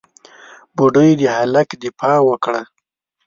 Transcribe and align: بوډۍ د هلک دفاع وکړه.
بوډۍ 0.75 1.09
د 1.19 1.21
هلک 1.37 1.69
دفاع 1.83 2.17
وکړه. 2.29 2.61